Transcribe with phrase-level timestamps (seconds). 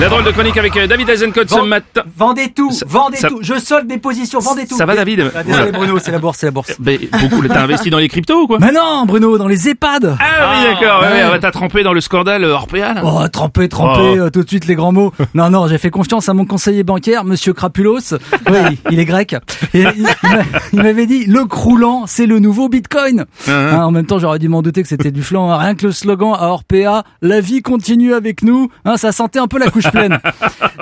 [0.00, 2.02] La drôle de chronique avec euh, David Azencott ce matin.
[2.16, 3.38] Vendez tout, Ça- vendez ça- tout.
[3.42, 4.76] Je solde mes positions, vendez tout.
[4.76, 5.72] Ça va, David Ah, Désolé.
[5.72, 6.72] Bruno, c'est la bourse, c'est la bourse.
[6.80, 10.16] Ben, beaucoup, t'as investi dans les cryptos ou quoi Mais non, Bruno, dans les EHPAD.
[10.18, 11.30] Ah oui, d'accord, ouais, ouais.
[11.32, 14.16] ouais, t'as trempé dans le scandale euh, Orpea là Oh, trempé, trempé, Oh.
[14.26, 15.12] euh, tout de suite les grands mots.
[15.34, 17.98] Non, non, j'ai fait confiance à mon conseiller bancaire, Monsieur Crapulos.
[18.50, 19.36] Oui, il est grec.
[19.74, 23.26] Et il, il m'a- il m'avait dit, le croulant, c'est le nouveau Bitcoin.
[23.48, 25.50] Hein, en même temps, j'aurais dû m'en douter que c'était du flan.
[25.52, 25.58] hein.
[25.58, 29.46] Rien que le slogan à Orpea, la vie continue avec nous, hein, ça sentait un
[29.46, 30.18] peu la couche pleine.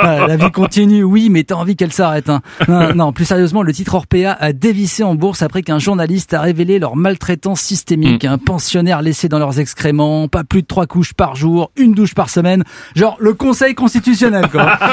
[0.01, 2.31] Ah, la vie continue, oui, mais t'as envie qu'elle s'arrête.
[2.31, 2.41] Hein.
[2.69, 6.41] Non, non, plus sérieusement, le titre Orpea a dévissé en bourse après qu'un journaliste a
[6.41, 8.25] révélé leur maltraitance systémique.
[8.25, 12.15] Un pensionnaire laissé dans leurs excréments, pas plus de trois couches par jour, une douche
[12.15, 12.63] par semaine.
[12.95, 14.79] Genre le Conseil constitutionnel, quoi.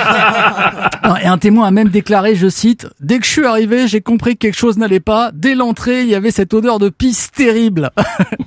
[1.06, 4.02] Non, et un témoin a même déclaré, je cite, Dès que je suis arrivé, j'ai
[4.02, 5.30] compris que quelque chose n'allait pas.
[5.34, 7.92] Dès l'entrée, il y avait cette odeur de pisse terrible.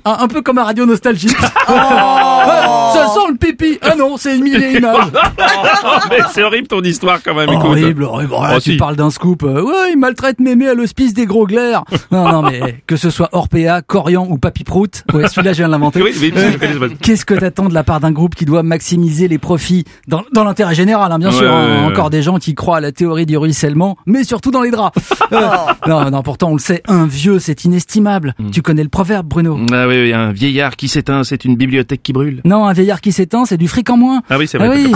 [0.03, 1.29] un, un peu comme à Radio Nostalgie.
[1.69, 3.77] Ouais, ça sent le pipi.
[3.81, 5.05] Ah non, c'est une mille images.
[6.09, 7.65] Mais c'est horrible ton histoire quand même, écoute.
[7.65, 8.33] Horrible, horrible.
[8.35, 8.77] Oh là, Oh, tu si.
[8.77, 9.43] parles d'un scoop.
[9.43, 11.83] Euh, ouais, il maltraite mémé à l'hospice des gros glaires.
[12.11, 15.03] Non, non, mais que ce soit Orpea, Corian ou Papy Prout.
[15.13, 16.01] Ouais, celui-là, je viens de l'inventer.
[16.01, 16.89] Oui, oui, Euh.
[17.01, 20.43] Qu'est-ce que t'attends de la part d'un groupe qui doit maximiser les profits dans, dans
[20.43, 21.51] l'intérêt général, hein, bien Ouais, sûr.
[21.53, 21.85] hein.
[21.85, 24.97] Encore des gens qui croient à la théorie du ruissellement, mais surtout dans les draps.
[25.31, 25.39] Euh,
[25.87, 28.33] non, non, pourtant on le sait, un vieux, c'est inestimable.
[28.39, 28.49] Mm.
[28.51, 29.59] Tu connais le proverbe, Bruno?
[29.71, 32.41] Ah oui, oui, un vieillard qui s'éteint, c'est une bibliothèque qui brûle.
[32.45, 34.21] Non, un vieillard qui s'éteint, c'est du fric en moins.
[34.29, 34.83] Ah oui, c'est Ah vrai.
[34.85, 34.91] oui,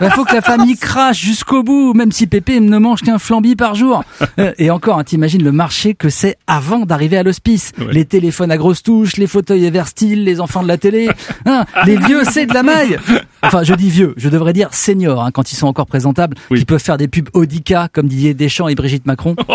[0.00, 3.56] il faut que la famille crache jusqu'au bout, même si Pépé ne mange qu'un flambi
[3.56, 4.04] par jour.
[4.38, 7.72] Euh, Et encore, hein, t'imagines le marché que c'est avant d'arriver à l'hospice.
[7.78, 7.86] Ouais.
[7.90, 11.08] Les téléphones à grosses touches, les fauteuils Everstyle, les enfants de la télé.
[11.46, 12.98] Hein, les vieux, c'est de la maille.
[13.42, 16.58] Enfin, je dis vieux, je devrais dire seniors, hein, quand ils sont encore présentables, Oui.
[16.60, 19.36] qui peuvent faire des pubs Audica comme Didier Deschamps et Brigitte Macron.
[19.48, 19.52] Oh,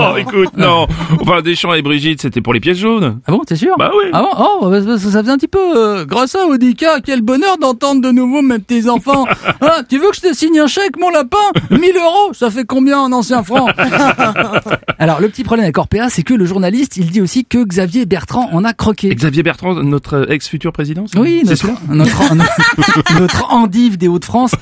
[0.00, 0.86] non, écoute, non.
[1.20, 3.20] Enfin, Deschamps et Brigitte, c'était pour les pièces jaunes.
[3.26, 3.74] Ah bon, t'es sûr?
[3.78, 4.10] Bah oui.
[4.12, 4.28] Ah bon?
[4.62, 5.58] Oh, bah, ça faisait un petit peu...
[5.76, 9.26] euh, grâce à Audica, quel bonheur d'entendre de nouveau mes petits-enfants.
[9.60, 11.38] Ah, tu veux que je te signe un chèque, mon lapin?
[11.70, 13.66] 1000 euros, ça fait combien en ancien franc?
[14.98, 18.04] Alors, le petit problème avec Orpea, c'est que le journaliste, il dit aussi que Xavier
[18.06, 19.14] Bertrand en a croqué.
[19.14, 22.20] Xavier Bertrand, notre euh, ex-futur président Oui, c'est notre,
[23.20, 24.52] notre endive des Hauts-de-France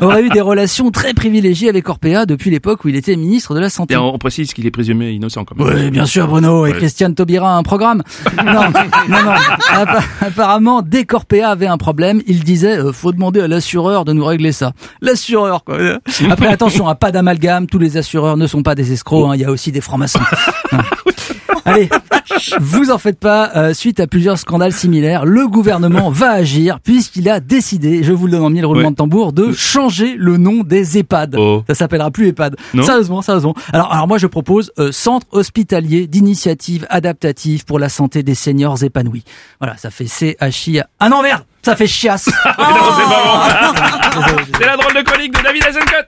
[0.00, 3.60] aurait eu des relations très privilégiées avec Orpea depuis l'époque où il était ministre de
[3.60, 3.94] la Santé.
[3.94, 5.74] Et on précise qu'il est présumé innocent quand même.
[5.74, 6.66] Oui, bien sûr, Bruno.
[6.66, 6.76] Et Ouais.
[6.76, 8.02] Christiane Taubira a un programme.
[8.44, 8.52] Non,
[9.08, 9.32] non, non.
[9.72, 14.12] Appa- Apparemment, dès qu'Orpea avait un problème, il disait euh, faut demander à l'assureur de
[14.12, 14.72] nous régler ça.
[15.00, 15.78] L'assureur, quoi.
[16.30, 17.66] Après, attention, à pas d'amalgame.
[17.66, 19.28] Tous les assureurs ne sont pas des escrocs.
[19.30, 20.20] hein, Il y a aussi des francs-maçons.
[21.64, 21.88] Allez,
[22.60, 23.50] vous en faites pas.
[23.56, 28.26] euh, suite à plusieurs scandales similaires, le gouvernement va agir puisqu'il a décidé, je vous
[28.26, 28.90] le donne en mille roulements Ouais.
[28.90, 31.36] de tambour, de changer le nom des EHPAD.
[31.38, 31.62] Oh.
[31.68, 32.56] Ça s'appellera plus EHPAD.
[32.74, 33.54] Non Sérieusement, sérieusement.
[33.72, 38.82] Alors, alors moi, je propose euh, Centre hospitalier d'initiative adaptative pour la santé des seniors
[38.82, 39.24] épanouis.
[39.60, 40.80] Voilà, ça fait CHI.
[40.98, 44.36] Ah non, merde Ça fait chiasse Non, c'est pas bon.
[44.58, 46.06] C'est la drôle de chronique de David Azencott.